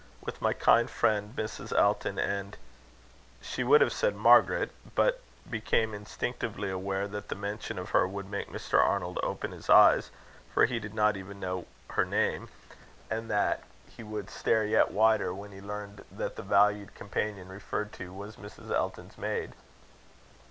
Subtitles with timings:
[0.21, 1.71] With my kind friend, Mrs.
[1.77, 2.57] Elton, and"
[3.43, 8.27] She would have said Margaret, but became instinctively aware that the mention of her would
[8.27, 8.79] make Mr.
[8.83, 10.09] Arnold open his eyes,
[10.55, 12.49] for he did not even know her name;
[13.11, 13.61] and that
[13.95, 18.37] he would stare yet wider when he learned that the valued companion referred to was
[18.37, 18.71] Mrs.
[18.71, 19.53] Elton's maid.